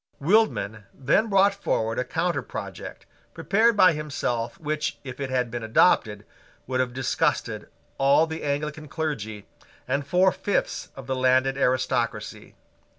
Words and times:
Wildman 0.19 0.85
then 0.95 1.27
brought 1.29 1.53
forward 1.53 1.99
a 1.99 2.03
counterproject, 2.03 3.05
prepared 3.35 3.77
by 3.77 3.93
himself, 3.93 4.59
which, 4.59 4.97
if 5.03 5.19
it 5.19 5.29
had 5.29 5.51
been 5.51 5.61
adopted, 5.61 6.25
would 6.65 6.79
have 6.79 6.91
disgusted 6.91 7.69
all 7.99 8.25
the 8.25 8.41
Anglican 8.41 8.87
clergy 8.87 9.45
and 9.87 10.03
four 10.07 10.31
fifths 10.31 10.89
of 10.95 11.05
the 11.05 11.15
landed 11.15 11.55
aristocracy. 11.55 12.55